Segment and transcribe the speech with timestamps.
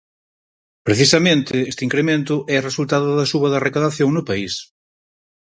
[0.87, 4.53] Precisamente, este incremento é resultado da suba da recadación no país.